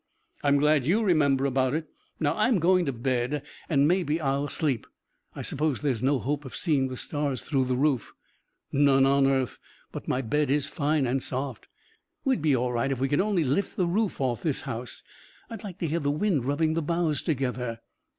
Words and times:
"I'm 0.43 0.57
glad 0.57 0.87
you 0.87 1.03
remember 1.03 1.45
about 1.45 1.75
it. 1.75 1.87
Now 2.19 2.33
I'm 2.35 2.57
going 2.57 2.85
to 2.85 2.91
bed, 2.91 3.43
and 3.69 3.87
maybe 3.87 4.19
I'll 4.19 4.47
sleep. 4.47 4.87
I 5.35 5.43
suppose 5.43 5.81
there's 5.81 6.01
no 6.01 6.17
hope 6.17 6.43
of 6.43 6.55
seeing 6.55 6.87
the 6.87 6.97
stars 6.97 7.43
through 7.43 7.65
the 7.65 7.75
roof." 7.75 8.11
"None 8.71 9.05
on 9.05 9.27
earth! 9.27 9.59
But 9.91 10.07
my 10.07 10.23
bed 10.23 10.49
is 10.49 10.67
fine 10.67 11.05
and 11.05 11.21
soft. 11.21 11.67
We'd 12.25 12.41
be 12.41 12.55
all 12.55 12.73
right 12.73 12.91
if 12.91 12.99
we 12.99 13.09
could 13.09 13.21
only 13.21 13.43
lift 13.43 13.77
the 13.77 13.85
roof 13.85 14.19
off 14.19 14.41
the 14.41 14.59
house. 14.65 15.03
I'd 15.51 15.63
like 15.63 15.77
to 15.77 15.87
hear 15.87 15.99
the 15.99 16.09
wind 16.09 16.45
rubbing 16.45 16.73
the 16.73 16.81
boughs 16.81 17.21
together." 17.21 17.81